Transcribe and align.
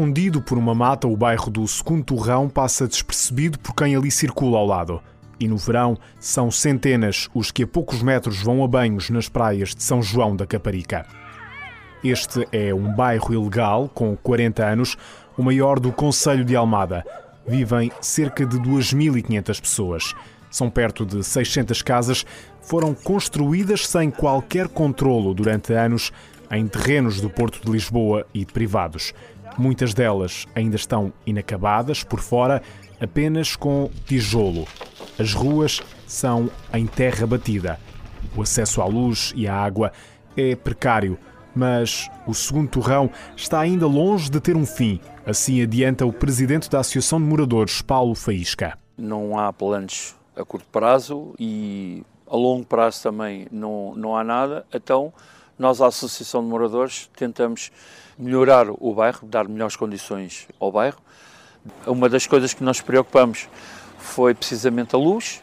escondido 0.00 0.40
por 0.40 0.56
uma 0.56 0.74
mata, 0.74 1.06
o 1.06 1.14
bairro 1.14 1.50
do 1.50 1.68
Segundo 1.68 2.02
Torrão 2.02 2.48
passa 2.48 2.88
despercebido 2.88 3.58
por 3.58 3.74
quem 3.74 3.94
ali 3.94 4.10
circula 4.10 4.56
ao 4.56 4.64
lado. 4.64 5.02
E 5.38 5.46
no 5.46 5.58
verão 5.58 5.94
são 6.18 6.50
centenas 6.50 7.28
os 7.34 7.50
que 7.50 7.64
a 7.64 7.66
poucos 7.66 8.02
metros 8.02 8.42
vão 8.42 8.64
a 8.64 8.66
banhos 8.66 9.10
nas 9.10 9.28
praias 9.28 9.74
de 9.74 9.82
São 9.82 10.02
João 10.02 10.34
da 10.34 10.46
Caparica. 10.46 11.04
Este 12.02 12.48
é 12.50 12.72
um 12.72 12.94
bairro 12.94 13.34
ilegal 13.34 13.90
com 13.92 14.16
40 14.16 14.64
anos, 14.64 14.96
o 15.36 15.42
maior 15.42 15.78
do 15.78 15.92
Conselho 15.92 16.46
de 16.46 16.56
Almada. 16.56 17.04
Vivem 17.46 17.92
cerca 18.00 18.46
de 18.46 18.58
2.500 18.58 19.60
pessoas. 19.60 20.14
São 20.50 20.70
perto 20.70 21.04
de 21.04 21.22
600 21.22 21.82
casas, 21.82 22.24
foram 22.62 22.94
construídas 22.94 23.86
sem 23.86 24.10
qualquer 24.10 24.66
controlo 24.66 25.34
durante 25.34 25.74
anos 25.74 26.10
em 26.50 26.66
terrenos 26.66 27.20
do 27.20 27.28
Porto 27.28 27.60
de 27.62 27.70
Lisboa 27.70 28.26
e 28.32 28.46
privados. 28.46 29.12
Muitas 29.58 29.92
delas 29.94 30.46
ainda 30.54 30.76
estão 30.76 31.12
inacabadas 31.26 32.02
por 32.02 32.20
fora, 32.20 32.62
apenas 33.00 33.56
com 33.56 33.90
tijolo. 34.06 34.66
As 35.18 35.32
ruas 35.34 35.80
são 36.06 36.50
em 36.72 36.86
terra 36.86 37.26
batida. 37.26 37.78
O 38.36 38.42
acesso 38.42 38.80
à 38.80 38.86
luz 38.86 39.32
e 39.36 39.46
à 39.46 39.54
água 39.54 39.92
é 40.36 40.54
precário, 40.54 41.18
mas 41.54 42.08
o 42.26 42.34
segundo 42.34 42.68
torrão 42.68 43.10
está 43.36 43.60
ainda 43.60 43.86
longe 43.86 44.30
de 44.30 44.40
ter 44.40 44.56
um 44.56 44.66
fim. 44.66 45.00
Assim 45.26 45.62
adianta 45.62 46.06
o 46.06 46.12
presidente 46.12 46.70
da 46.70 46.80
Associação 46.80 47.20
de 47.20 47.26
Moradores, 47.26 47.82
Paulo 47.82 48.14
Faísca. 48.14 48.78
Não 48.96 49.38
há 49.38 49.52
planos 49.52 50.14
a 50.36 50.44
curto 50.44 50.66
prazo 50.70 51.34
e 51.38 52.02
a 52.26 52.36
longo 52.36 52.64
prazo 52.64 53.02
também 53.02 53.46
não, 53.50 53.94
não 53.96 54.16
há 54.16 54.22
nada. 54.22 54.64
Então, 54.72 55.12
nós, 55.60 55.82
a 55.82 55.88
Associação 55.88 56.42
de 56.42 56.48
Moradores, 56.48 57.10
tentamos 57.14 57.70
melhorar 58.18 58.66
o 58.70 58.94
bairro, 58.94 59.28
dar 59.28 59.46
melhores 59.46 59.76
condições 59.76 60.48
ao 60.58 60.72
bairro. 60.72 60.98
Uma 61.86 62.08
das 62.08 62.26
coisas 62.26 62.54
que 62.54 62.64
nós 62.64 62.80
preocupamos 62.80 63.46
foi 63.98 64.32
precisamente 64.34 64.96
a 64.96 64.98
luz, 64.98 65.42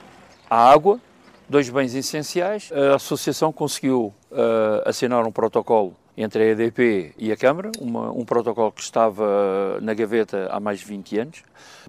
a 0.49 0.71
água, 0.71 0.99
dois 1.47 1.69
bens 1.69 1.93
essenciais. 1.93 2.71
A 2.71 2.95
Associação 2.95 3.53
conseguiu 3.53 4.11
uh, 4.31 4.89
assinar 4.89 5.23
um 5.23 5.31
protocolo 5.31 5.95
entre 6.17 6.41
a 6.41 6.45
EDP 6.47 7.13
e 7.15 7.31
a 7.31 7.37
Câmara, 7.37 7.71
uma, 7.79 8.09
um 8.11 8.25
protocolo 8.25 8.71
que 8.71 8.81
estava 8.81 9.79
na 9.81 9.93
gaveta 9.93 10.49
há 10.51 10.59
mais 10.59 10.79
de 10.79 10.85
20 10.85 11.19
anos, 11.19 11.43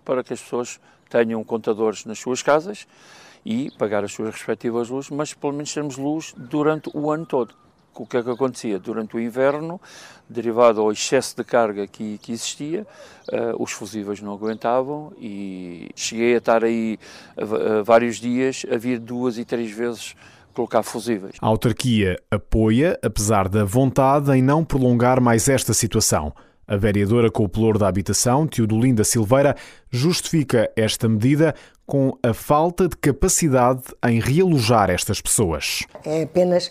para 0.04 0.22
que 0.22 0.34
as 0.34 0.42
pessoas 0.42 0.78
tenham 1.08 1.42
contadores 1.42 2.04
nas 2.04 2.18
suas 2.18 2.42
casas 2.42 2.86
e 3.42 3.70
pagar 3.78 4.04
as 4.04 4.12
suas 4.12 4.34
respectivas 4.34 4.90
luzes, 4.90 5.08
mas 5.08 5.32
pelo 5.32 5.54
menos 5.54 5.72
termos 5.72 5.96
luz 5.96 6.34
durante 6.36 6.90
o 6.92 7.10
ano 7.10 7.24
todo 7.24 7.54
o 8.02 8.06
que 8.06 8.16
é 8.16 8.22
que 8.22 8.30
acontecia? 8.30 8.78
Durante 8.78 9.16
o 9.16 9.20
inverno, 9.20 9.80
derivado 10.28 10.80
ao 10.80 10.92
excesso 10.92 11.36
de 11.36 11.44
carga 11.44 11.86
que, 11.86 12.18
que 12.18 12.32
existia, 12.32 12.86
uh, 13.32 13.62
os 13.62 13.72
fusíveis 13.72 14.20
não 14.20 14.32
aguentavam 14.32 15.12
e 15.18 15.90
cheguei 15.94 16.34
a 16.34 16.38
estar 16.38 16.64
aí 16.64 16.98
uh, 17.36 17.82
vários 17.84 18.16
dias 18.16 18.64
a 18.70 18.76
vir 18.76 18.98
duas 18.98 19.38
e 19.38 19.44
três 19.44 19.70
vezes 19.70 20.14
colocar 20.54 20.82
fusíveis. 20.82 21.36
A 21.40 21.46
autarquia 21.46 22.16
apoia, 22.30 22.98
apesar 23.02 23.48
da 23.48 23.64
vontade 23.64 24.32
em 24.32 24.42
não 24.42 24.64
prolongar 24.64 25.20
mais 25.20 25.48
esta 25.48 25.72
situação. 25.72 26.32
A 26.66 26.76
vereadora 26.76 27.30
com 27.30 27.44
o 27.44 27.48
pelour 27.48 27.78
da 27.78 27.88
habitação, 27.88 28.46
Teodolinda 28.46 29.02
Silveira, 29.02 29.56
justifica 29.90 30.70
esta 30.76 31.08
medida 31.08 31.54
com 31.86 32.12
a 32.22 32.34
falta 32.34 32.86
de 32.86 32.94
capacidade 32.94 33.84
em 34.06 34.20
realojar 34.20 34.90
estas 34.90 35.22
pessoas. 35.22 35.86
É 36.04 36.24
apenas 36.24 36.70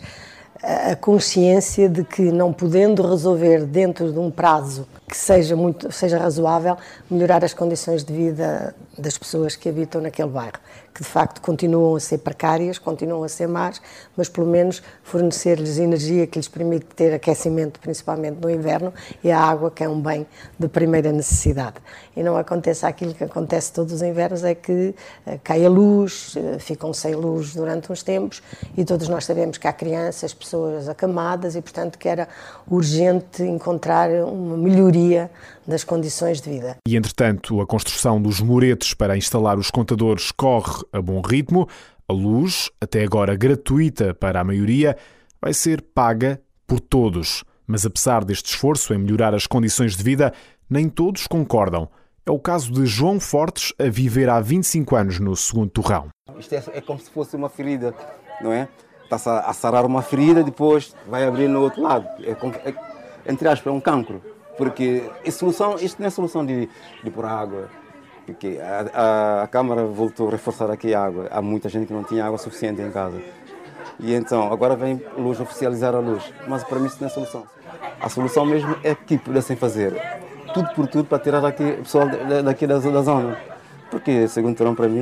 a 0.63 0.95
consciência 0.95 1.88
de 1.88 2.03
que 2.03 2.31
não 2.31 2.52
podendo 2.52 3.08
resolver 3.08 3.66
dentro 3.66 4.11
de 4.11 4.19
um 4.19 4.31
prazo 4.31 4.88
que 5.08 5.16
seja 5.16 5.55
muito 5.55 5.91
seja 5.91 6.17
razoável 6.17 6.77
melhorar 7.09 7.43
as 7.43 7.54
condições 7.54 8.04
de 8.04 8.14
vida 8.14 8.76
das 8.98 9.17
pessoas 9.17 9.55
que 9.55 9.70
habitam 9.70 10.02
naquele 10.02 10.30
bairro 10.30 10.59
que 10.97 11.03
de 11.03 11.09
facto 11.09 11.39
continuam 11.41 11.95
a 11.95 11.99
ser 11.99 12.17
precárias, 12.17 12.80
continuam 12.80 13.23
a 13.23 13.30
ser 13.30 13.47
más, 13.47 13.80
mas 14.15 14.27
pelo 14.27 14.47
menos 14.47 14.81
fornecer-lhes 15.03 15.77
energia 15.77 16.25
que 16.25 16.39
lhes 16.39 16.47
permite 16.47 16.87
ter 16.87 17.13
aquecimento, 17.13 17.80
principalmente 17.80 18.39
no 18.41 18.49
inverno, 18.49 18.91
e 19.23 19.30
a 19.30 19.39
água, 19.39 19.69
que 19.69 19.83
é 19.83 19.87
um 19.87 20.02
bem 20.02 20.25
de 20.58 20.67
primeira 20.67 21.11
necessidade. 21.11 21.75
E 22.15 22.23
não 22.23 22.35
acontece 22.35 22.83
aquilo 22.83 23.13
que 23.13 23.23
acontece 23.23 23.71
todos 23.71 23.93
os 23.93 24.02
invernos, 24.02 24.43
é 24.43 24.55
que 24.55 24.95
uh, 25.27 25.39
cai 25.43 25.63
a 25.63 25.69
luz, 25.69 26.35
uh, 26.35 26.59
ficam 26.59 26.91
sem 26.91 27.14
luz 27.14 27.53
durante 27.53 27.91
uns 27.91 28.02
tempos, 28.02 28.41
e 28.75 28.83
todos 28.83 29.08
nós 29.08 29.23
sabemos 29.23 29.59
que 29.59 29.67
há 29.67 29.73
crianças, 29.73 30.33
pessoas 30.33 30.89
acamadas, 30.89 31.55
e 31.55 31.61
portanto 31.61 31.99
que 31.99 32.09
era 32.09 32.27
urgente 32.67 33.43
encontrar 33.43 34.09
uma 34.09 34.58
melhoria 34.58 35.29
das 35.67 35.83
condições 35.83 36.39
de 36.39 36.50
vida. 36.50 36.78
E 36.88 36.95
entretanto, 36.95 37.60
a 37.60 37.67
construção 37.67 38.22
dos 38.22 38.39
muretes 38.39 38.94
para 38.94 39.17
instalar 39.17 39.58
os 39.60 39.70
contadores 39.70 40.32
corre 40.32 40.83
a 40.94 41.02
bom 41.02 41.22
ritmo. 41.22 41.67
A 42.08 42.14
luz, 42.14 42.72
até 42.80 43.04
agora 43.04 43.36
gratuita 43.36 44.14
para 44.14 44.39
a 44.39 44.44
maioria, 44.44 44.95
vai 45.42 45.54
ser 45.54 45.82
paga 45.82 46.42
por 46.66 46.80
todos. 46.80 47.44
Mas 47.67 47.86
apesar 47.86 48.23
deste 48.23 48.54
esforço 48.54 48.94
em 48.94 48.98
melhorar 48.98 49.36
as 49.36 49.45
condições 49.45 49.98
de 49.98 50.04
vida, 50.04 50.33
nem 50.70 50.88
todos 50.88 51.27
concordam. 51.27 51.89
É 52.26 52.32
o 52.32 52.39
caso 52.39 52.72
de 52.72 52.86
João 52.86 53.20
Fortes, 53.20 53.73
a 53.77 53.89
viver 53.89 54.30
há 54.30 54.39
25 54.39 54.95
anos 54.95 55.20
no 55.20 55.36
segundo 55.36 55.70
torrão. 55.70 56.08
Isto 56.38 56.56
é, 56.56 56.64
é 56.73 56.82
como 56.82 57.00
se 57.00 57.10
fosse 57.10 57.36
uma 57.36 57.50
ferida, 57.50 57.94
não 58.42 58.52
é? 58.52 58.67
Está-se 59.04 59.30
a, 59.30 59.54
sarar 59.54 59.86
uma 59.86 60.02
ferida, 60.02 60.44
depois 60.44 60.94
vai 61.08 61.26
abrir 61.26 61.48
no 61.48 61.61
outro 61.61 61.82
lado. 61.82 62.06
É, 62.22 62.32
é 62.32 62.76
entre 63.32 63.48
aspas, 63.48 63.67
é 63.67 63.76
um 63.76 63.80
cancro. 63.80 64.22
Porque 64.58 65.10
solução, 65.32 65.76
isto 65.76 66.00
não 66.00 66.08
é 66.08 66.10
solução 66.10 66.45
de, 66.45 66.68
de 67.04 67.12
pôr 67.12 67.26
água, 67.26 67.70
porque 68.26 68.60
a, 68.62 69.02
a, 69.02 69.44
a, 69.44 69.48
Câmara 69.48 69.86
voltou 69.86 70.28
a 70.28 70.32
reforçar 70.32 70.70
aqui 70.72 70.94
a 70.94 71.04
água. 71.04 71.28
Há 71.32 71.42
muita 71.42 71.70
gente 71.70 71.88
que 71.88 71.94
não 71.94 72.04
tinha 72.04 72.26
água 72.26 72.38
suficiente 72.38 72.82
em 72.82 72.92
casa. 72.92 73.22
E 74.00 74.14
então, 74.14 74.52
agora 74.52 74.76
vem 74.76 75.02
luz 75.18 75.40
oficializar 75.40 75.95
a 75.95 76.00
luz. 76.00 76.34
Mas 76.48 76.64
para 76.64 76.80
mim 76.80 76.88
isso 76.88 76.98
não 77.00 77.08
é 77.08 77.12
solução. 77.12 77.44
A 78.00 78.10
solução 78.10 78.45
mesmo 78.45 78.76
é 78.84 78.94
que 78.94 79.18
pudessem 79.18 79.56
fazer 79.56 79.95
tudo 80.54 80.70
por 80.74 80.88
tudo 80.88 81.06
para 81.06 81.20
tirar 81.20 81.39
daqui, 81.39 81.64
o 81.64 81.84
pessoal 81.84 82.08
daqui 82.44 82.66
da, 82.68 82.80
da 82.80 83.02
zona. 83.02 83.38
Porque, 83.89 84.28
segundo 84.28 84.56
Trump, 84.56 84.76
para 84.76 84.88
mim, 84.88 85.02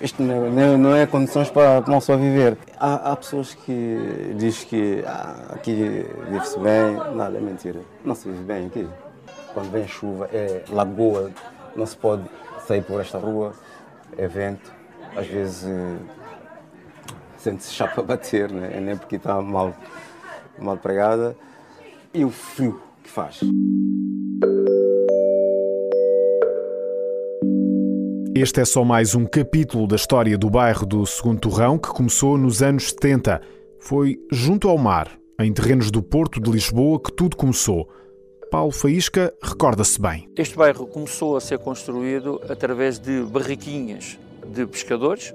isto 0.00 0.22
não, 0.22 0.78
não 0.78 0.96
é 0.96 1.06
condições 1.06 1.50
para 1.50 1.82
não 1.82 2.00
só 2.00 2.16
viver. 2.16 2.56
Há, 2.78 3.12
há 3.12 3.16
pessoas 3.16 3.54
que 3.54 4.34
dizem 4.36 4.66
que 4.66 5.04
ah, 5.06 5.36
aqui 5.50 6.06
vive-se 6.28 6.58
bem. 6.58 7.14
Nada, 7.14 7.36
é 7.36 7.40
mentira. 7.40 7.80
Não 8.04 8.14
se 8.14 8.28
vive 8.28 8.42
bem 8.42 8.66
aqui. 8.66 8.88
Quando 9.52 9.70
vem 9.70 9.86
chuva, 9.86 10.28
é 10.32 10.64
lagoa, 10.70 11.30
não 11.76 11.84
se 11.84 11.96
pode 11.96 12.24
sair 12.66 12.82
por 12.82 13.00
esta 13.00 13.18
rua, 13.18 13.52
é 14.16 14.26
vento. 14.26 14.72
Às 15.14 15.26
vezes 15.26 15.68
eh, 15.68 15.96
sente-se 17.36 17.72
chapa 17.72 18.00
a 18.00 18.04
bater, 18.04 18.50
né? 18.50 18.80
nem 18.80 18.96
porque 18.96 19.16
está 19.16 19.40
mal, 19.42 19.74
mal 20.58 20.76
pregada. 20.76 21.36
E 22.14 22.24
o 22.24 22.30
frio 22.30 22.80
que 23.02 23.10
faz. 23.10 23.40
Este 28.34 28.60
é 28.60 28.64
só 28.64 28.84
mais 28.84 29.16
um 29.16 29.26
capítulo 29.26 29.88
da 29.88 29.96
história 29.96 30.38
do 30.38 30.48
bairro 30.48 30.86
do 30.86 31.04
Segundo 31.04 31.40
Torrão 31.40 31.76
que 31.76 31.88
começou 31.88 32.38
nos 32.38 32.62
anos 32.62 32.90
70. 32.90 33.40
Foi 33.80 34.20
junto 34.30 34.68
ao 34.68 34.78
mar, 34.78 35.18
em 35.40 35.52
terrenos 35.52 35.90
do 35.90 36.00
Porto 36.00 36.40
de 36.40 36.48
Lisboa, 36.48 37.00
que 37.00 37.12
tudo 37.12 37.36
começou. 37.36 37.88
Paulo 38.48 38.70
Faísca 38.70 39.34
recorda-se 39.42 40.00
bem. 40.00 40.28
Este 40.36 40.56
bairro 40.56 40.86
começou 40.86 41.36
a 41.36 41.40
ser 41.40 41.58
construído 41.58 42.40
através 42.48 43.00
de 43.00 43.20
barriquinhas 43.22 44.16
de 44.46 44.64
pescadores 44.64 45.34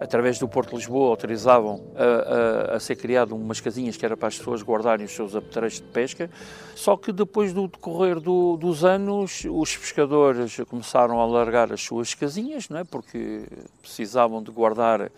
através 0.00 0.38
do 0.38 0.48
Porto 0.48 0.70
de 0.70 0.76
Lisboa, 0.76 1.10
autorizavam 1.10 1.84
a, 1.96 2.72
a, 2.72 2.76
a, 2.76 2.80
ser 2.80 2.96
criado 2.96 3.34
umas 3.34 3.60
casinhas 3.60 3.96
que 3.96 4.04
era 4.04 4.16
para 4.16 4.28
as 4.28 4.38
pessoas 4.38 4.62
guardarem 4.62 5.06
os 5.06 5.12
seus 5.12 5.34
apetrechos 5.34 5.80
de 5.80 5.86
pesca, 5.86 6.30
só 6.74 6.96
que 6.96 7.12
depois 7.12 7.52
do 7.52 7.66
decorrer 7.68 8.20
do, 8.20 8.56
dos 8.56 8.84
anos, 8.84 9.44
os 9.50 9.76
pescadores 9.76 10.56
começaram 10.68 11.20
a 11.20 11.22
alargar 11.22 11.72
as 11.72 11.82
suas 11.82 12.14
casinhas, 12.14 12.68
não 12.68 12.78
é? 12.78 12.84
porque 12.84 13.44
precisavam 13.82 14.42
de 14.42 14.50
guardar 14.50 15.10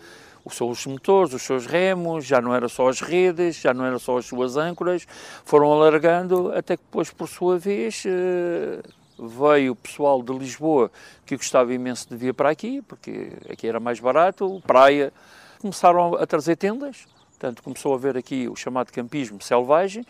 os 0.43 0.55
seus 0.55 0.85
motores, 0.85 1.33
os 1.33 1.41
seus 1.41 1.65
remos, 1.65 2.25
já 2.25 2.41
não 2.41 2.53
era 2.53 2.67
só 2.67 2.89
as 2.89 2.99
redes, 2.99 3.57
já 3.57 3.73
não 3.73 3.85
era 3.85 3.99
só 3.99 4.17
as 4.17 4.25
suas 4.25 4.57
âncoras, 4.57 5.07
foram 5.45 5.71
alargando 5.71 6.51
até 6.53 6.75
que 6.75 6.83
depois, 6.83 7.11
por 7.11 7.27
sua 7.27 7.57
vez, 7.57 8.03
eh, 8.05 8.81
veio 9.27 9.73
o 9.73 9.75
pessoal 9.75 10.21
de 10.21 10.33
Lisboa 10.33 10.91
que 11.25 11.35
gostava 11.35 11.73
imenso 11.73 12.09
de 12.09 12.15
vir 12.15 12.33
para 12.33 12.49
aqui, 12.49 12.81
porque 12.81 13.31
aqui 13.49 13.67
era 13.67 13.79
mais 13.79 13.99
barato, 13.99 14.61
praia. 14.65 15.13
Começaram 15.59 16.15
a 16.15 16.25
trazer 16.25 16.55
tendas, 16.55 17.05
portanto 17.29 17.61
começou 17.61 17.93
a 17.93 17.95
haver 17.95 18.17
aqui 18.17 18.47
o 18.47 18.55
chamado 18.55 18.91
campismo 18.91 19.41
selvagem, 19.41 20.05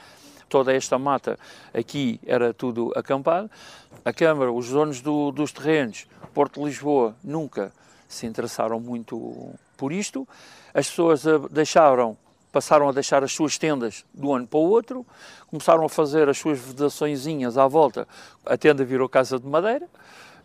toda 0.48 0.74
esta 0.74 0.98
mata 0.98 1.38
aqui 1.74 2.19
era 2.25 2.54
tudo 2.54 2.92
acampado. 2.96 3.50
A 4.04 4.13
Câmara, 4.13 4.52
os 4.52 4.69
donos 4.69 5.02
do, 5.02 5.31
dos 5.31 5.52
terrenos, 5.52 6.08
Porto 6.34 6.60
de 6.60 6.66
Lisboa, 6.68 7.16
nunca 7.24 7.72
se 8.08 8.25
interessaram 8.25 8.80
muito 8.80 9.54
por 9.78 9.92
isto. 9.92 10.28
As 10.74 10.88
pessoas 10.88 11.24
deixaram 11.50 12.18
passaram 12.51 12.89
a 12.89 12.92
deixar 12.92 13.24
as 13.24 13.31
suas 13.31 13.57
tendas 13.57 14.03
do 14.13 14.33
ano 14.33 14.45
para 14.45 14.59
o 14.59 14.69
outro, 14.69 15.06
começaram 15.48 15.86
a 15.86 15.89
fazer 15.89 16.27
as 16.30 16.38
suas 16.38 16.59
vedaçõezinhas 16.59 17.57
à 17.57 17.68
volta. 17.68 18.07
A 18.45 18.57
tenda 18.57 18.83
virou 18.83 19.07
casa 19.07 19.39
de 19.39 19.48
madeira 19.48 19.88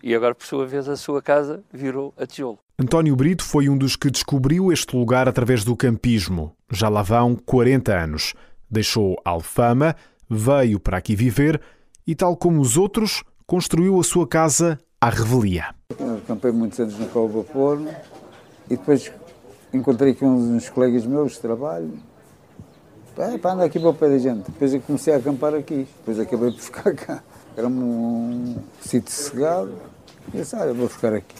e 0.02 0.14
agora, 0.14 0.34
por 0.34 0.46
sua 0.46 0.66
vez, 0.66 0.88
a 0.88 0.96
sua 0.96 1.20
casa 1.20 1.62
virou 1.72 2.14
a 2.16 2.26
tijolo. 2.26 2.58
António 2.78 3.16
Brito 3.16 3.42
foi 3.42 3.68
um 3.68 3.76
dos 3.76 3.96
que 3.96 4.10
descobriu 4.10 4.70
este 4.72 4.94
lugar 4.94 5.28
através 5.28 5.64
do 5.64 5.74
campismo. 5.74 6.54
Já 6.70 6.88
lá 6.88 7.02
vão 7.02 7.34
40 7.34 7.92
anos. 7.92 8.34
Deixou 8.70 9.16
Alfama, 9.24 9.96
veio 10.28 10.78
para 10.78 10.98
aqui 10.98 11.16
viver 11.16 11.60
e, 12.06 12.14
tal 12.14 12.36
como 12.36 12.60
os 12.60 12.76
outros, 12.76 13.24
construiu 13.46 13.98
a 13.98 14.04
sua 14.04 14.26
casa 14.26 14.78
à 15.00 15.08
revelia. 15.08 15.74
Eu 15.98 16.20
campei 16.26 16.50
muitos 16.50 16.78
anos 16.78 16.98
no 16.98 17.06
Cabo 17.06 17.28
Vapor 17.28 17.80
e 18.66 18.76
depois 18.76 19.10
encontrei 19.76 20.12
aqui 20.12 20.24
uns, 20.24 20.42
uns 20.42 20.68
colegas 20.68 21.04
meus 21.06 21.32
de 21.32 21.40
trabalho. 21.40 21.92
É, 23.18 23.38
para 23.38 23.52
andar 23.52 23.64
aqui 23.64 23.78
para 23.78 23.88
o 23.88 23.94
pé 23.94 24.08
da 24.08 24.18
gente. 24.18 24.50
Depois 24.50 24.74
eu 24.74 24.80
comecei 24.80 25.14
a 25.14 25.16
acampar 25.16 25.54
aqui. 25.54 25.88
Depois 25.98 26.20
acabei 26.20 26.50
por 26.50 26.60
ficar 26.60 26.94
cá. 26.94 27.22
Era 27.56 27.66
um, 27.66 27.72
um 27.72 28.56
sítio 28.80 29.10
sossegado. 29.10 29.72
E 30.34 30.38
disse, 30.38 30.54
ah, 30.56 30.66
eu 30.66 30.74
vou 30.74 30.88
ficar 30.88 31.14
aqui. 31.14 31.34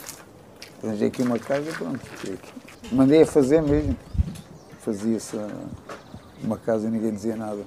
Arranjei 0.83 1.09
aqui 1.09 1.23
uma 1.23 1.39
casa 1.39 1.71
pronto, 1.73 1.99
fiquei 1.99 2.35
aqui. 2.35 2.53
Mandei 2.93 3.23
a 3.23 3.27
fazer 3.27 3.61
mesmo. 3.61 3.97
Fazia-se 4.81 5.37
uma 6.43 6.57
casa 6.57 6.87
e 6.87 6.91
ninguém 6.91 7.13
dizia 7.13 7.37
nada. 7.37 7.61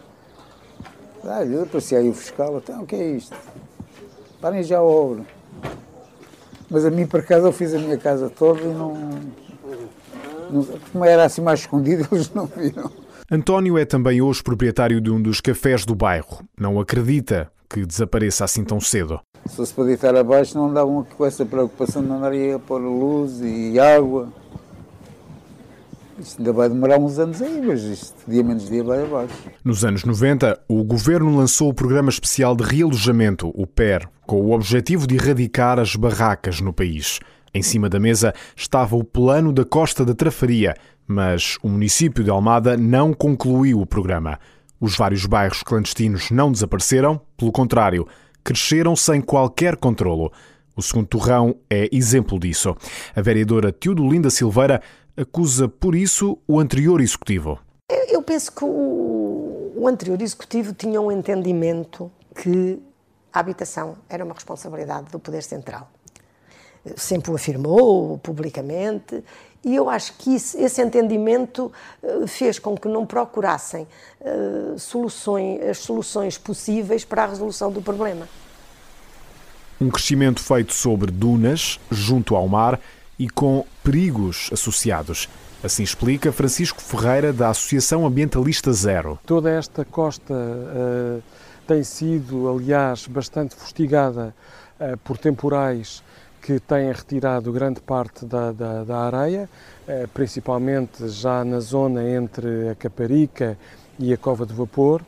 Ah, 1.24 1.42
aparecia 1.62 2.00
aí 2.00 2.10
o 2.10 2.13
fiscal, 2.13 2.57
então 2.57 2.83
o 2.83 2.86
que 2.86 2.95
é 2.95 3.12
isto? 3.12 3.36
Parem 4.39 4.63
já 4.63 4.77
a 4.77 4.83
obra. 4.83 5.25
Mas 6.69 6.86
a 6.86 6.92
mim, 6.92 7.06
por 7.06 7.19
acaso, 7.19 7.48
eu 7.48 7.51
fiz 7.51 7.74
a 7.74 7.80
minha 7.80 7.98
casa 7.98 8.30
toda 8.30 8.62
e 8.62 8.68
não. 8.68 8.94
Como 10.92 11.06
era 11.06 11.25
assim 11.25 11.42
mais 11.42 11.62
escondido, 11.62 12.07
eles 12.12 12.34
não 12.34 12.46
viram. 12.46 12.92
António 13.31 13.78
é 13.78 13.86
também 13.86 14.22
hoje 14.22 14.42
proprietário 14.42 15.00
de 15.00 15.12
um 15.12 15.22
dos 15.22 15.40
cafés 15.40 15.86
do 15.86 15.94
bairro. 15.94 16.44
Não 16.60 16.80
acredita 16.80 17.51
que 17.69 17.86
desapareça 17.86 18.44
assim 18.44 18.63
tão 18.63 18.80
cedo. 18.80 19.19
Se 19.46 19.56
fosse 19.56 19.74
para 19.74 19.84
deitar 19.86 20.16
abaixo, 20.16 20.57
não 20.57 20.69
andavam 20.69 21.06
com 21.16 21.25
essa 21.25 21.46
preocupação 21.46 22.04
de 22.04 22.12
andar 22.12 22.31
a 22.34 22.60
pôr 22.60 22.81
luz 22.81 23.40
e 23.42 23.80
água. 23.80 24.30
Isto 26.19 26.40
ainda 26.40 26.51
vai 26.51 26.68
demorar 26.68 27.00
uns 27.00 27.18
anos 27.18 27.42
aí, 27.42 27.62
mas 27.62 27.81
isto 27.81 28.16
dia 28.28 28.44
menos 28.44 28.68
dia 28.68 28.84
vai 28.84 29.04
abaixo. 29.04 29.34
Nos 29.63 29.86
anos 29.86 30.04
90, 30.04 30.60
o 30.68 30.84
governo 30.84 31.38
lançou 31.38 31.69
o 31.69 31.74
Programa 31.74 32.10
Especial 32.10 32.56
de 32.56 32.63
Realojamento, 32.63 33.50
o 33.56 33.66
PER, 33.66 34.10
com 34.25 34.42
o 34.42 34.51
objetivo 34.51 35.07
de 35.07 35.16
erradicar 35.16 35.80
as 35.80 35.96
barracas 35.96 36.60
no 36.60 36.74
país. 36.74 37.19
Em 37.54 37.62
cima 37.62 37.90
da 37.90 38.00
mesa 38.00 38.34
estava 38.56 38.96
o 38.96 39.04
plano 39.04 39.51
da 39.51 39.66
Costa 39.66 40.06
da 40.06 40.13
Trafaria, 40.13 40.75
mas 41.07 41.57
o 41.63 41.69
município 41.69 42.24
de 42.24 42.30
Almada 42.30 42.78
não 42.78 43.13
concluiu 43.13 43.81
o 43.81 43.86
programa. 43.86 44.40
Os 44.80 44.96
vários 44.96 45.25
bairros 45.25 45.63
clandestinos 45.63 46.31
não 46.31 46.51
desapareceram, 46.51 47.19
pelo 47.36 47.51
contrário, 47.51 48.07
cresceram 48.44 48.96
sem 48.96 49.19
qualquer 49.19 49.75
controlo. 49.75 50.31
O 50.75 50.81
segundo 50.81 51.07
torrão 51.07 51.56
é 51.69 51.90
exemplo 51.92 52.40
disso. 52.40 52.75
A 53.16 53.22
vereadora 53.22 53.72
Teodolinda 53.72 54.30
Silveira 54.30 54.81
acusa 55.18 55.68
por 55.68 55.96
isso 55.96 56.38
o 56.48 56.60
anterior 56.60 57.01
executivo. 57.01 57.60
Eu 58.07 58.22
penso 58.22 58.51
que 58.51 58.63
o, 58.63 59.86
anterior 59.86 60.22
executivo 60.22 60.74
tinha 60.74 61.01
um 61.01 61.12
entendimento 61.12 62.12
que 62.36 62.80
a 63.34 63.40
habitação 63.40 63.98
era 64.07 64.24
uma 64.24 64.34
responsabilidade 64.34 65.12
do 65.12 65.19
Poder 65.19 65.44
Central. 65.44 65.90
Sempre 66.96 67.31
o 67.31 67.36
afirmou 67.36 68.18
publicamente 68.20 69.24
e 69.64 69.76
eu 69.76 69.90
acho 69.90 70.14
que 70.14 70.36
isso, 70.36 70.58
esse 70.58 70.81
entendimento 70.81 71.72
eh, 72.02 72.26
fez 72.28 72.58
com 72.60 72.78
que 72.78 72.88
não 72.88 73.06
procurassem 73.06 73.86
uh, 74.22 74.80
soluções, 74.80 75.62
as 75.62 75.80
soluções 75.80 76.38
possíveis 76.38 77.04
para 77.04 77.24
a 77.24 77.28
resolução 77.28 77.70
do 77.70 77.81
problema. 77.81 78.28
Um 79.80 79.90
crescimento 79.90 80.42
feito 80.42 80.74
sobre 80.74 81.12
dunas, 81.12 81.78
junto 81.92 82.36
ao 82.36 82.48
mar 82.48 82.80
e 83.18 83.30
com 83.30 83.66
perigos 83.84 84.50
associados. 84.54 85.28
Assim 85.62 85.84
explica 85.84 86.32
Francisco 86.32 86.82
Ferreira, 86.82 87.34
da 87.34 87.50
Associação 87.50 88.06
Ambientalista 88.06 88.72
Zero. 88.72 89.20
Toda 89.25 89.50
esta 89.50 89.84
costa 89.84 90.34
uh, 90.34 91.22
tem 91.68 91.84
sido, 91.84 92.50
aliás, 92.50 93.08
bastante 93.08 93.56
fustigada 93.56 94.34
uh, 94.80 94.98
por 95.00 95.18
temporais 95.18 96.02
que 96.50 96.60
têm 96.60 96.92
retirado 96.92 97.51
grande 97.51 97.80
parte 97.80 98.25
da, 98.25 98.51
da, 98.51 98.84
da 98.84 98.98
areia, 99.01 99.48
uh, 99.88 100.07
principalmente 100.07 101.07
já 101.07 101.46
na 101.46 101.60
zona 101.60 102.10
entre 102.10 102.69
a 102.69 102.74
Caparica 102.74 103.56
e 104.00 104.12
a 104.12 104.18
Cova 104.18 104.48
de 104.48 104.54
Vapor. 104.54 105.04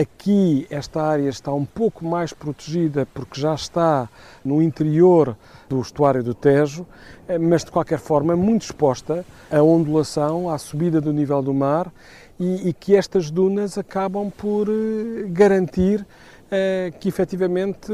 Aqui 0.00 0.68
esta 0.70 1.02
área 1.02 1.28
está 1.28 1.52
um 1.52 1.64
pouco 1.64 2.04
mais 2.04 2.32
protegida 2.32 3.04
porque 3.12 3.40
já 3.40 3.52
está 3.56 4.08
no 4.44 4.62
interior 4.62 5.36
do 5.68 5.80
estuário 5.80 6.22
do 6.22 6.32
Tejo, 6.32 6.86
eh, 7.26 7.38
mas 7.38 7.64
de 7.64 7.72
qualquer 7.72 7.98
forma 7.98 8.36
muito 8.36 8.62
exposta 8.62 9.26
à 9.50 9.60
ondulação, 9.60 10.48
à 10.48 10.56
subida 10.58 11.00
do 11.00 11.12
nível 11.12 11.42
do 11.42 11.52
mar 11.52 11.92
e, 12.38 12.68
e 12.68 12.72
que 12.72 12.94
estas 12.94 13.32
dunas 13.32 13.76
acabam 13.76 14.30
por 14.30 14.68
eh, 14.68 15.24
garantir 15.26 16.06
uh, 16.48 16.98
que 16.98 17.08
efetivamente 17.08 17.92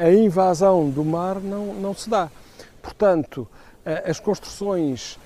a 0.00 0.12
invasão 0.12 0.88
do 0.88 1.04
mar 1.04 1.40
não, 1.40 1.74
não 1.74 1.94
se 1.94 2.08
dá. 2.08 2.30
Portanto, 2.80 3.46
as 4.04 4.18
construções 4.18 5.18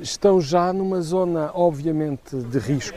estão 0.00 0.40
já 0.40 0.72
numa 0.72 1.00
zona, 1.00 1.50
obviamente, 1.54 2.36
de 2.36 2.58
risco. 2.58 2.96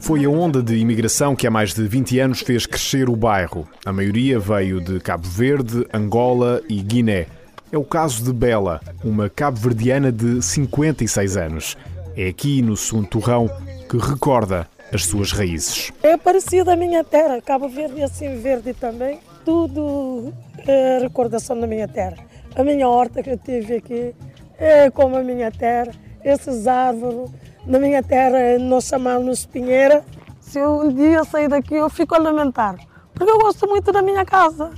Foi 0.00 0.24
a 0.24 0.28
onda 0.28 0.62
de 0.62 0.76
imigração 0.76 1.36
que 1.36 1.46
há 1.46 1.50
mais 1.50 1.74
de 1.74 1.86
20 1.86 2.18
anos 2.20 2.40
fez 2.40 2.66
crescer 2.66 3.08
o 3.08 3.16
bairro. 3.16 3.68
A 3.84 3.92
maioria 3.92 4.38
veio 4.38 4.80
de 4.80 5.00
Cabo 5.00 5.28
Verde, 5.28 5.86
Angola 5.92 6.62
e 6.68 6.80
Guiné. 6.80 7.26
É 7.72 7.76
o 7.76 7.84
caso 7.84 8.22
de 8.22 8.32
Bela, 8.32 8.80
uma 9.04 9.28
cabo-verdiana 9.28 10.12
de 10.12 10.40
56 10.40 11.36
anos. 11.36 11.76
É 12.16 12.28
aqui, 12.28 12.62
no 12.62 12.76
segundo 12.76 13.08
torrão, 13.08 13.50
que 13.88 13.96
recorda 13.98 14.68
as 14.92 15.04
suas 15.04 15.32
raízes. 15.32 15.92
É 16.02 16.16
parecido 16.16 16.70
à 16.70 16.76
minha 16.76 17.02
terra, 17.02 17.40
Cabo 17.42 17.68
Verde 17.68 18.02
assim 18.02 18.40
verde 18.40 18.72
também. 18.72 19.18
Tudo 19.44 20.32
é 20.66 20.98
recordação 21.00 21.58
da 21.58 21.66
minha 21.66 21.88
terra. 21.88 22.16
A 22.54 22.62
minha 22.62 22.88
horta 22.88 23.22
que 23.22 23.30
eu 23.30 23.38
tive 23.38 23.76
aqui 23.76 24.14
é 24.58 24.90
como 24.90 25.16
a 25.16 25.22
minha 25.22 25.50
terra. 25.50 25.92
Esses 26.24 26.66
árvores, 26.66 27.30
na 27.66 27.78
minha 27.78 28.02
terra 28.02 28.58
nós 28.58 28.84
chamamos 28.84 29.44
pinheira. 29.44 30.04
Se 30.40 30.64
um 30.64 30.92
dia 30.92 31.24
sair 31.24 31.48
daqui, 31.48 31.74
eu 31.74 31.90
fico 31.90 32.14
a 32.14 32.18
lamentar, 32.18 32.76
porque 33.12 33.30
eu 33.30 33.38
gosto 33.38 33.66
muito 33.66 33.90
da 33.90 34.00
minha 34.00 34.24
casa. 34.24 34.70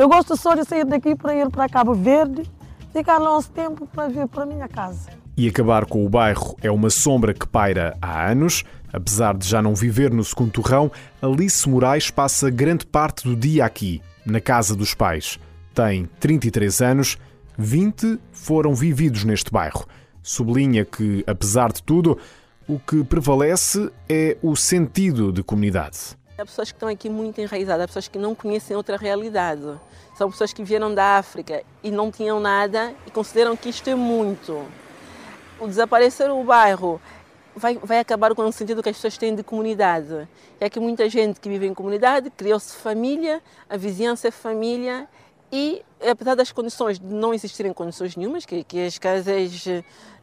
Eu 0.00 0.08
gosto 0.08 0.34
só 0.34 0.54
de 0.54 0.64
sair 0.64 0.86
daqui 0.86 1.14
para 1.14 1.34
ir 1.36 1.50
para 1.50 1.68
Cabo 1.68 1.92
Verde, 1.92 2.50
ficar 2.90 3.18
lá 3.18 3.36
uns 3.36 3.48
tempo 3.48 3.86
para 3.86 4.08
vir 4.08 4.26
para 4.26 4.44
a 4.44 4.46
minha 4.46 4.66
casa. 4.66 5.10
E 5.36 5.46
acabar 5.46 5.84
com 5.84 6.06
o 6.06 6.08
bairro 6.08 6.56
é 6.62 6.70
uma 6.70 6.88
sombra 6.88 7.34
que 7.34 7.46
paira 7.46 7.94
há 8.00 8.30
anos. 8.30 8.64
Apesar 8.90 9.36
de 9.36 9.46
já 9.46 9.60
não 9.60 9.74
viver 9.74 10.10
no 10.10 10.24
segundo 10.24 10.52
torrão, 10.52 10.90
Alice 11.20 11.68
Moraes 11.68 12.10
passa 12.10 12.48
grande 12.48 12.86
parte 12.86 13.28
do 13.28 13.36
dia 13.36 13.66
aqui, 13.66 14.00
na 14.24 14.40
casa 14.40 14.74
dos 14.74 14.94
pais. 14.94 15.38
Tem 15.74 16.08
33 16.18 16.80
anos, 16.80 17.18
20 17.58 18.18
foram 18.32 18.74
vividos 18.74 19.24
neste 19.24 19.52
bairro. 19.52 19.84
Sublinha 20.22 20.82
que, 20.82 21.22
apesar 21.26 21.74
de 21.74 21.82
tudo, 21.82 22.16
o 22.66 22.78
que 22.78 23.04
prevalece 23.04 23.90
é 24.08 24.38
o 24.40 24.56
sentido 24.56 25.30
de 25.30 25.42
comunidade. 25.42 26.18
Há 26.40 26.46
pessoas 26.46 26.70
que 26.70 26.76
estão 26.76 26.88
aqui 26.88 27.10
muito 27.10 27.38
enraizadas, 27.38 27.84
há 27.84 27.86
pessoas 27.86 28.08
que 28.08 28.18
não 28.18 28.34
conhecem 28.34 28.74
outra 28.74 28.96
realidade. 28.96 29.78
São 30.16 30.30
pessoas 30.30 30.54
que 30.54 30.64
vieram 30.64 30.94
da 30.94 31.18
África 31.18 31.62
e 31.82 31.90
não 31.90 32.10
tinham 32.10 32.40
nada 32.40 32.94
e 33.06 33.10
consideram 33.10 33.54
que 33.54 33.68
isto 33.68 33.90
é 33.90 33.94
muito. 33.94 34.64
O 35.60 35.66
desaparecer 35.66 36.28
do 36.28 36.42
bairro 36.42 36.98
vai, 37.54 37.76
vai 37.76 37.98
acabar 37.98 38.34
com 38.34 38.40
o 38.40 38.52
sentido 38.52 38.82
que 38.82 38.88
as 38.88 38.96
pessoas 38.96 39.18
têm 39.18 39.34
de 39.34 39.42
comunidade. 39.42 40.26
É 40.58 40.70
que 40.70 40.80
muita 40.80 41.10
gente 41.10 41.38
que 41.38 41.46
vive 41.46 41.66
em 41.66 41.74
comunidade 41.74 42.30
criou-se 42.30 42.74
família, 42.74 43.42
a 43.68 43.76
vizinhança 43.76 44.28
é 44.28 44.30
família 44.30 45.06
e 45.52 45.82
apesar 46.08 46.34
das 46.34 46.52
condições 46.52 46.98
de 46.98 47.06
não 47.06 47.34
existirem 47.34 47.72
condições 47.72 48.16
nenhumas, 48.16 48.44
que, 48.44 48.62
que 48.64 48.86
as 48.86 48.98
casas 48.98 49.66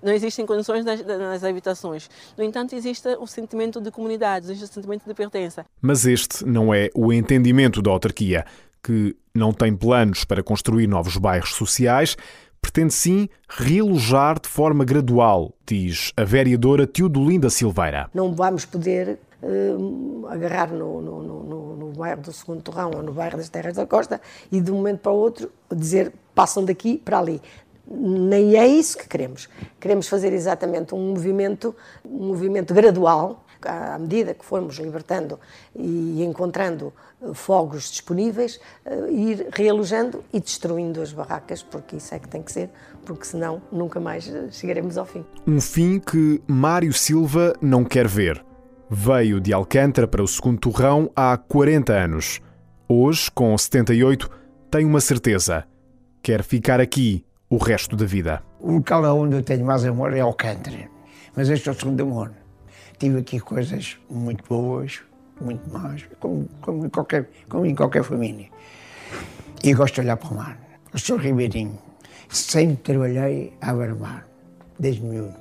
não 0.01 0.13
existem 0.13 0.45
condições 0.45 0.85
nas, 0.85 1.03
nas, 1.05 1.43
habitações, 1.43 2.09
no 2.37 2.43
entanto 2.43 2.75
existe 2.75 3.07
o 3.19 3.27
sentimento 3.27 3.81
de 3.81 3.91
comunidade, 3.91 4.45
existe 4.45 4.71
o 4.71 4.73
sentimento 4.73 5.05
de 5.05 5.13
pertença. 5.13 5.65
Mas 5.81 6.05
este 6.05 6.45
não 6.45 6.73
é 6.73 6.89
o 6.95 7.11
entendimento 7.11 7.81
da 7.81 7.91
autarquia, 7.91 8.45
que 8.81 9.15
não 9.33 9.51
tem 9.51 9.75
planos 9.75 10.23
para 10.23 10.41
construir 10.41 10.87
novos 10.87 11.17
bairros 11.17 11.53
sociais, 11.55 12.15
pretende 12.61 12.93
sim 12.93 13.29
realojar 13.49 14.39
de 14.39 14.47
forma 14.47 14.83
gradual, 14.83 15.53
diz 15.65 16.11
a 16.15 16.23
vereadora 16.23 16.87
Teodolinda 16.87 17.49
Silveira. 17.49 18.09
Não 18.13 18.33
vamos 18.33 18.65
poder 18.65 19.19
uh, 19.47 20.27
agarrar 20.27 20.71
no, 20.71 21.01
no, 21.01 21.23
no, 21.23 21.75
no, 21.77 21.87
bairro 21.91 22.21
do 22.21 22.33
Segundo 22.33 22.61
Torrão 22.61 22.91
ou 22.95 23.01
no 23.01 23.13
bairro 23.13 23.37
das 23.37 23.49
Terras 23.49 23.75
da 23.75 23.85
Costa 23.85 24.21
e 24.51 24.59
de 24.59 24.71
um 24.71 24.75
momento 24.75 24.99
para 24.99 25.11
o 25.11 25.15
outro 25.15 25.51
dizer 25.73 26.13
passam 26.35 26.63
daqui 26.63 26.97
para 26.97 27.19
ali. 27.19 27.41
Nem 27.89 28.57
é 28.57 28.67
isso 28.67 28.97
que 28.97 29.07
queremos. 29.07 29.47
Queremos 29.79 30.09
fazer 30.09 30.33
exatamente 30.33 30.93
um 30.93 31.11
movimento, 31.11 31.73
um 32.05 32.27
movimento 32.27 32.73
gradual, 32.73 33.45
à 33.65 33.97
medida 33.97 34.33
que 34.33 34.45
formos 34.45 34.77
libertando 34.77 35.39
e 35.73 36.21
encontrando 36.23 36.93
eh, 37.21 37.33
fogos 37.33 37.89
disponíveis, 37.89 38.59
eh, 38.85 39.07
ir 39.09 39.47
realojando 39.51 40.23
e 40.33 40.39
destruindo 40.39 41.01
as 41.01 41.11
barracas, 41.13 41.63
porque 41.63 41.95
isso 41.95 42.13
é 42.13 42.19
que 42.19 42.27
tem 42.27 42.43
que 42.43 42.51
ser, 42.51 42.69
porque 43.05 43.25
senão 43.25 43.61
nunca 43.71 43.99
mais 43.99 44.29
chegaremos 44.51 44.97
ao 44.97 45.05
fim. 45.05 45.25
Um 45.47 45.61
fim 45.61 45.99
que 45.99 46.41
Mário 46.45 46.93
Silva 46.93 47.55
não 47.61 47.83
quer 47.83 48.07
ver. 48.07 48.46
Veio 48.89 49.41
de 49.41 49.51
Alcântara 49.51 50.07
para 50.07 50.23
o 50.23 50.27
segundo 50.27 50.59
torrão 50.59 51.11
há 51.13 51.35
40 51.35 51.91
anos. 51.91 52.39
Hoje, 52.87 53.29
com 53.29 53.57
78, 53.57 54.29
tem 54.71 54.85
uma 54.85 55.01
certeza: 55.01 55.65
quer 56.23 56.41
ficar 56.41 56.79
aqui 56.79 57.25
o 57.49 57.57
resto 57.57 57.97
da 57.97 58.05
vida. 58.05 58.41
O 58.61 58.71
local 58.75 59.03
onde 59.19 59.35
eu 59.35 59.43
tenho 59.43 59.65
mais 59.65 59.83
amor 59.83 60.13
é 60.13 60.21
Alcântara, 60.21 60.89
mas 61.35 61.49
este 61.49 61.67
é 61.67 61.73
o 61.73 61.75
segundo 61.75 62.01
amor. 62.01 62.31
Tive 62.97 63.19
aqui 63.19 63.41
coisas 63.41 63.97
muito 64.09 64.45
boas, 64.47 65.01
muito 65.41 65.69
más, 65.69 66.05
como, 66.21 66.47
como, 66.61 66.85
em, 66.85 66.89
qualquer, 66.89 67.29
como 67.49 67.65
em 67.65 67.75
qualquer 67.75 68.03
família. 68.03 68.47
E 69.65 69.73
gosto 69.73 69.95
de 69.95 70.01
olhar 70.01 70.15
para 70.15 70.29
o 70.29 70.35
mar. 70.35 70.57
Eu 70.93 70.99
sou 70.99 71.17
ribeirinho. 71.17 71.77
Sempre 72.29 72.77
trabalhei 72.77 73.51
à 73.59 73.73
beira-mar, 73.73 74.25
desde 74.79 75.01
miúdo. 75.03 75.35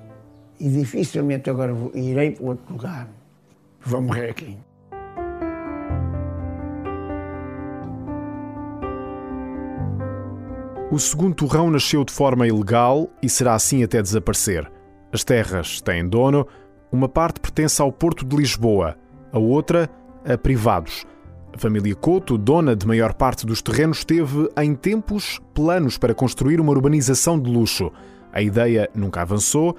E 0.58 0.68
dificilmente 0.68 1.48
agora 1.48 1.72
irei 1.94 2.32
para 2.32 2.44
outro 2.44 2.72
lugar. 2.72 3.08
Morrer 3.86 4.30
aqui. 4.30 4.58
O 10.90 10.98
segundo 10.98 11.34
torrão 11.34 11.70
nasceu 11.70 12.04
de 12.04 12.12
forma 12.12 12.46
ilegal 12.46 13.08
e 13.22 13.28
será 13.28 13.54
assim 13.54 13.84
até 13.84 14.02
desaparecer. 14.02 14.70
As 15.12 15.22
terras 15.22 15.80
têm 15.80 16.08
dono, 16.08 16.46
uma 16.90 17.08
parte 17.08 17.40
pertence 17.40 17.80
ao 17.80 17.92
Porto 17.92 18.24
de 18.24 18.36
Lisboa, 18.36 18.96
a 19.32 19.38
outra 19.38 19.88
a 20.24 20.36
privados. 20.36 21.04
A 21.54 21.58
família 21.58 21.94
Couto, 21.94 22.36
dona 22.36 22.74
de 22.74 22.86
maior 22.86 23.14
parte 23.14 23.46
dos 23.46 23.62
terrenos, 23.62 24.04
teve 24.04 24.48
em 24.60 24.74
tempos 24.74 25.40
planos 25.54 25.96
para 25.96 26.14
construir 26.14 26.60
uma 26.60 26.72
urbanização 26.72 27.38
de 27.38 27.50
luxo. 27.50 27.90
A 28.32 28.42
ideia 28.42 28.90
nunca 28.94 29.22
avançou 29.22 29.76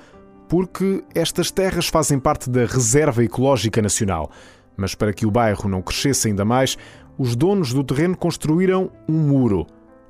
porque 0.48 1.04
estas 1.13 1.51
terras 1.51 1.88
fazem 1.88 2.20
parte 2.20 2.50
da 2.50 2.66
Reserva 2.66 3.24
Ecológica 3.24 3.82
Nacional. 3.82 4.32
Mas 4.75 4.96
para 4.96 5.13
que 5.13 5.25
o 5.25 5.32
bairro 5.32 5.68
não 5.70 5.82
crescesse 5.82 6.27
ainda 6.27 6.46
mais, 6.46 6.77
os 7.18 7.36
donos 7.36 7.74
do 7.74 7.84
terreno 7.84 8.16
construíram 8.16 8.92
um 9.10 9.18
muro 9.18 9.68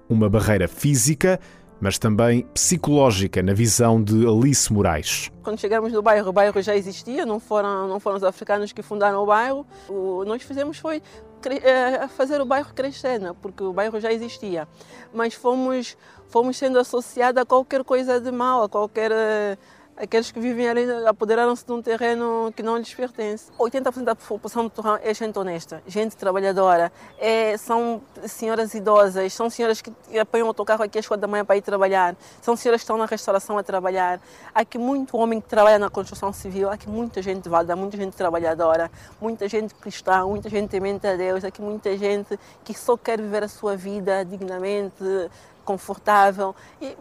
uma 0.09 0.29
barreira 0.29 0.67
física, 0.67 1.39
mas 1.79 1.99
também 1.99 2.43
psicológica, 2.53 3.43
na 3.43 3.53
visão 3.53 4.01
de 4.01 4.25
Alice 4.25 4.71
Moraes. 4.71 5.31
Quando 5.43 5.59
chegamos 5.59 5.91
no 5.93 6.01
bairro, 6.01 6.29
o 6.29 6.33
bairro 6.33 6.61
já 6.61 6.75
existia, 6.75 7.25
não 7.25 7.39
foram, 7.39 7.87
não 7.87 7.99
foram 7.99 8.17
os 8.17 8.23
africanos 8.23 8.71
que 8.71 8.81
fundaram 8.81 9.21
o 9.21 9.25
bairro. 9.25 9.65
O 9.87 10.23
nós 10.25 10.41
fizemos 10.41 10.77
foi 10.79 11.01
eh, 11.45 12.07
fazer 12.07 12.41
o 12.41 12.45
bairro 12.45 12.73
crescer, 12.73 13.19
né? 13.19 13.35
porque 13.41 13.63
o 13.63 13.73
bairro 13.73 13.99
já 13.99 14.11
existia. 14.11 14.67
Mas 15.13 15.35
fomos, 15.35 15.95
fomos 16.29 16.57
sendo 16.57 16.79
associados 16.79 17.41
a 17.41 17.45
qualquer 17.45 17.83
coisa 17.83 18.19
de 18.19 18.31
mal, 18.31 18.63
a 18.63 18.69
qualquer 18.69 19.11
eh, 19.11 19.57
aqueles 19.97 20.31
que 20.31 20.39
vivem 20.39 20.69
ali 20.69 20.83
apoderaram-se 21.05 21.65
de 21.65 21.71
um 21.71 21.81
terreno 21.81 22.53
que 22.55 22.61
não 22.61 22.77
lhes 22.77 22.93
pertence. 22.93 23.51
80% 23.57 24.03
da 24.03 24.15
população 24.15 24.63
do 24.63 24.69
Torrão 24.69 24.99
é 25.01 25.13
gente 25.13 25.37
honesta, 25.37 25.81
gente 25.87 26.15
trabalhadora, 26.15 26.91
é, 27.17 27.57
são 27.57 28.01
senhoras 28.25 28.73
idosas, 28.73 29.33
são 29.33 29.49
senhoras 29.49 29.81
que 29.81 29.91
apanham 30.19 30.45
o 30.45 30.49
autocarro 30.49 30.83
aqui 30.83 30.99
às 30.99 31.07
quatro 31.07 31.21
da 31.21 31.27
manhã 31.27 31.43
para 31.43 31.57
ir 31.57 31.61
trabalhar, 31.61 32.15
são 32.41 32.55
senhoras 32.55 32.81
que 32.81 32.83
estão 32.83 32.97
na 32.97 33.05
restauração 33.05 33.57
a 33.57 33.63
trabalhar. 33.63 34.19
Há 34.53 34.61
aqui 34.61 34.77
muito 34.77 35.17
homem 35.17 35.41
que 35.41 35.47
trabalha 35.47 35.79
na 35.79 35.89
construção 35.89 36.31
civil, 36.31 36.69
há 36.69 36.73
aqui 36.73 36.87
muita 36.87 37.21
gente 37.21 37.49
válida, 37.49 37.75
muita 37.75 37.97
gente 37.97 38.15
trabalhadora, 38.15 38.91
muita 39.19 39.49
gente 39.49 39.73
cristã, 39.73 40.25
muita 40.25 40.49
gente 40.49 40.69
temente 40.69 41.07
a 41.07 41.15
Deus, 41.15 41.43
há 41.43 41.47
aqui 41.47 41.61
muita 41.61 41.97
gente 41.97 42.37
que 42.63 42.73
só 42.73 42.95
quer 42.95 43.19
viver 43.19 43.43
a 43.43 43.47
sua 43.47 43.75
vida 43.75 44.23
dignamente, 44.23 45.03
confortável. 45.65 46.55
E 46.81 46.95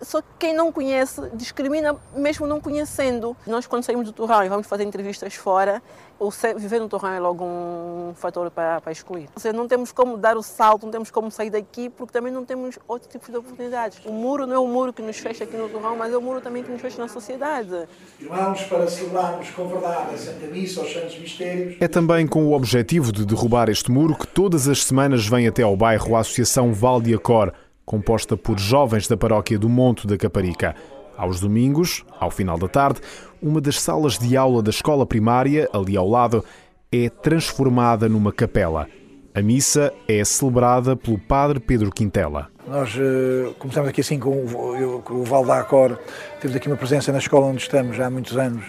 só 0.00 0.20
que 0.20 0.28
quem 0.38 0.54
não 0.54 0.72
conhece 0.72 1.20
discrimina 1.34 1.96
mesmo 2.14 2.46
não 2.46 2.60
conhecendo. 2.60 3.36
Nós 3.46 3.66
quando 3.66 3.84
saímos 3.84 4.06
do 4.06 4.12
Torrão 4.12 4.44
e 4.44 4.48
vamos 4.48 4.66
fazer 4.66 4.84
entrevistas 4.84 5.34
fora, 5.34 5.82
o 6.18 6.30
viver 6.56 6.80
no 6.80 6.88
Torrão 6.88 7.12
é 7.12 7.18
logo 7.18 7.44
um 7.44 8.12
fator 8.14 8.50
para, 8.50 8.80
para 8.80 8.92
excluir. 8.92 9.28
Ou 9.34 9.40
seja, 9.40 9.56
não 9.56 9.66
temos 9.66 9.90
como 9.90 10.16
dar 10.16 10.36
o 10.36 10.42
salto, 10.42 10.84
não 10.84 10.92
temos 10.92 11.10
como 11.10 11.30
sair 11.30 11.50
daqui, 11.50 11.88
porque 11.88 12.12
também 12.12 12.32
não 12.32 12.44
temos 12.44 12.78
outro 12.86 13.08
tipo 13.08 13.30
de 13.30 13.38
oportunidades. 13.38 14.00
O 14.04 14.12
muro 14.12 14.46
não 14.46 14.54
é 14.54 14.58
o 14.58 14.66
muro 14.66 14.92
que 14.92 15.00
nos 15.00 15.18
fecha 15.18 15.44
aqui 15.44 15.56
no 15.56 15.68
Torrão, 15.68 15.96
mas 15.96 16.12
é 16.12 16.16
o 16.16 16.22
muro 16.22 16.40
também 16.40 16.62
que 16.62 16.70
nos 16.70 16.80
fecha 16.80 17.00
na 17.00 17.08
sociedade. 17.08 17.86
Irmãos, 18.20 18.62
para 18.64 18.86
celebrarmos 18.86 19.50
com 19.50 19.66
verdade 19.66 20.14
a 20.14 20.18
Santa 20.18 20.46
Missa, 20.46 20.80
aos 20.80 20.92
Santos 20.92 21.18
Mistérios... 21.18 21.76
É 21.80 21.88
também 21.88 22.26
com 22.26 22.44
o 22.46 22.52
objetivo 22.52 23.12
de 23.12 23.24
derrubar 23.24 23.70
este 23.70 23.90
muro 23.90 24.14
que 24.14 24.26
todas 24.26 24.68
as 24.68 24.84
semanas 24.84 25.26
vem 25.26 25.48
até 25.48 25.62
ao 25.62 25.76
bairro 25.76 26.16
a 26.16 26.20
Associação 26.20 26.72
Val 26.72 27.00
de 27.00 27.14
Acor, 27.14 27.52
composta 27.84 28.36
por 28.36 28.58
jovens 28.58 29.08
da 29.08 29.16
paróquia 29.16 29.58
do 29.58 29.68
Monte 29.68 30.06
da 30.06 30.16
Caparica. 30.16 30.74
Aos 31.16 31.40
domingos, 31.40 32.04
ao 32.18 32.30
final 32.30 32.56
da 32.58 32.68
tarde, 32.68 33.00
uma 33.42 33.60
das 33.60 33.80
salas 33.80 34.18
de 34.18 34.36
aula 34.36 34.62
da 34.62 34.70
escola 34.70 35.04
primária, 35.04 35.68
ali 35.72 35.96
ao 35.96 36.08
lado, 36.08 36.44
é 36.92 37.08
transformada 37.08 38.08
numa 38.08 38.32
capela. 38.32 38.86
A 39.32 39.40
missa 39.40 39.92
é 40.08 40.24
celebrada 40.24 40.96
pelo 40.96 41.18
padre 41.18 41.60
Pedro 41.60 41.90
Quintela. 41.90 42.48
Nós 42.66 42.94
uh, 42.96 43.54
começamos 43.58 43.88
aqui 43.88 44.00
assim 44.00 44.18
com 44.18 44.44
o, 44.44 45.02
com 45.02 45.14
o 45.14 45.24
Val 45.24 45.44
da 45.44 45.60
Acor, 45.60 45.98
temos 46.40 46.56
aqui 46.56 46.68
uma 46.68 46.76
presença 46.76 47.12
na 47.12 47.18
escola 47.18 47.46
onde 47.46 47.62
estamos 47.62 47.96
já 47.96 48.06
há 48.06 48.10
muitos 48.10 48.36
anos, 48.36 48.64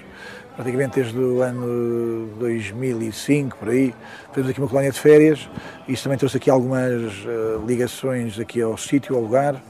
praticamente 0.61 1.01
desde 1.01 1.17
o 1.17 1.41
ano 1.41 2.29
2005, 2.37 3.57
por 3.57 3.69
aí. 3.69 3.93
Temos 4.31 4.49
aqui 4.49 4.59
uma 4.59 4.67
colónia 4.67 4.91
de 4.91 4.99
férias, 4.99 5.49
isso 5.87 6.03
também 6.03 6.19
trouxe 6.19 6.37
aqui 6.37 6.51
algumas 6.51 7.01
uh, 7.25 7.65
ligações 7.65 8.39
aqui 8.39 8.61
ao 8.61 8.77
sítio, 8.77 9.15
ao 9.15 9.21
lugar. 9.23 9.61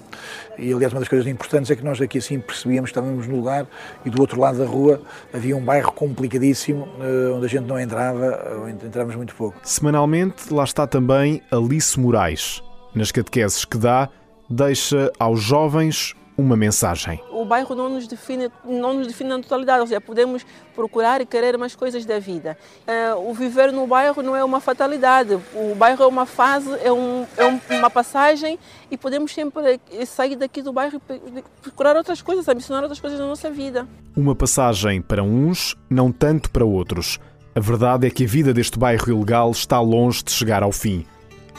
E 0.58 0.72
aliás, 0.74 0.92
uma 0.92 1.00
das 1.00 1.08
coisas 1.08 1.26
importantes 1.28 1.72
é 1.72 1.76
que 1.78 1.84
nós 1.84 2.00
aqui 2.02 2.18
assim 2.18 2.40
percebíamos 2.40 2.92
que 2.92 2.98
estávamos 2.98 3.26
no 3.26 3.38
lugar 3.38 3.66
e 4.06 4.10
do 4.10 4.20
outro 4.20 4.40
lado 4.40 4.60
da 4.60 4.66
rua 4.66 5.02
havia 5.34 5.56
um 5.56 5.64
bairro 5.64 5.94
complicadíssimo 5.94 6.84
uh, 6.84 7.38
onde 7.38 7.46
a 7.46 7.50
gente 7.50 7.66
não 7.66 7.80
entrava, 7.80 8.60
ou 8.60 8.70
entrávamos 8.70 9.16
muito 9.16 9.34
pouco. 9.34 9.58
Semanalmente, 9.64 10.54
lá 10.54 10.66
está 10.66 10.86
também 10.86 11.42
Alice 11.52 11.98
Moraes. 11.98 12.62
Nas 12.94 13.14
catequeses 13.14 13.64
que 13.64 13.78
dá, 13.78 14.10
deixa 14.50 15.10
aos 15.18 15.42
jovens 15.42 16.14
uma 16.42 16.58
mensagem. 16.58 17.22
O 17.32 17.46
bairro 17.46 17.76
não 17.76 17.90
nos 17.90 18.08
define, 18.08 18.50
não 18.66 18.94
nos 18.94 19.08
define 19.08 19.30
na 19.30 19.40
totalidade, 19.40 19.82
ou 19.82 19.88
seja, 19.88 20.02
podemos 20.02 20.46
procurar 20.76 21.22
e 21.22 21.26
querer 21.26 21.58
mais 21.58 21.76
coisas 21.76 22.06
da 22.06 22.20
vida. 22.20 22.58
Uh, 22.88 23.30
o 23.30 23.34
viver 23.34 23.72
no 23.72 23.86
bairro 23.88 24.22
não 24.22 24.36
é 24.36 24.44
uma 24.44 24.60
fatalidade, 24.60 25.38
o 25.54 25.76
bairro 25.76 26.04
é 26.04 26.08
uma 26.08 26.26
fase, 26.26 26.70
é, 26.84 26.92
um, 26.92 27.26
é 27.38 27.76
uma 27.78 27.90
passagem 27.90 28.58
e 28.90 28.98
podemos 28.98 29.34
sempre 29.34 29.80
sair 30.06 30.36
daqui 30.36 30.62
do 30.62 30.74
bairro 30.74 31.02
e 31.10 31.44
procurar 31.62 31.96
outras 31.96 32.22
coisas, 32.22 32.48
ambicionar 32.48 32.82
outras 32.82 33.00
coisas 33.00 33.20
na 33.20 33.28
nossa 33.28 33.50
vida. 33.50 33.88
Uma 34.16 34.36
passagem 34.36 35.02
para 35.02 35.24
uns, 35.24 35.76
não 35.90 36.12
tanto 36.12 36.50
para 36.50 36.66
outros. 36.66 37.20
A 37.54 37.60
verdade 37.60 38.08
é 38.08 38.10
que 38.10 38.24
a 38.24 38.28
vida 38.28 38.54
deste 38.54 38.80
bairro 38.80 39.12
ilegal 39.12 39.52
está 39.52 39.80
longe 39.80 40.24
de 40.24 40.32
chegar 40.32 40.64
ao 40.64 40.72
fim. 40.72 41.06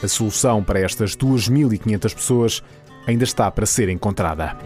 A 0.01 0.07
solução 0.07 0.63
para 0.63 0.79
estas 0.79 1.15
2.500 1.15 2.15
pessoas 2.15 2.63
ainda 3.05 3.23
está 3.23 3.49
para 3.51 3.65
ser 3.65 3.89
encontrada. 3.89 4.57